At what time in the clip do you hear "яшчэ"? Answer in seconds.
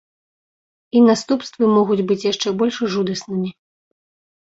2.31-2.57